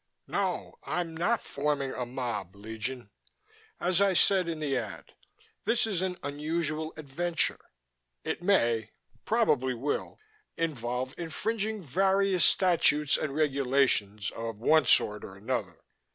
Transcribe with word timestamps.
"No, 0.25 0.79
I'm 0.83 1.15
not 1.15 1.43
forming 1.43 1.93
a 1.93 2.07
mob, 2.07 2.55
Legion. 2.55 3.11
As 3.79 4.01
I 4.01 4.13
said 4.13 4.47
in 4.47 4.59
the 4.59 4.75
ad 4.75 5.13
this 5.63 5.85
is 5.85 6.01
an 6.01 6.17
unusual 6.23 6.91
adventure. 6.97 7.59
It 8.23 8.41
may 8.41 8.93
probably 9.25 9.75
will 9.75 10.17
involve 10.57 11.13
infringing 11.19 11.83
various 11.83 12.43
statutes 12.45 13.15
and 13.15 13.35
regulations 13.35 14.31
of 14.31 14.57
one 14.57 14.87
sort 14.87 15.23
or 15.23 15.35
another. 15.35 15.83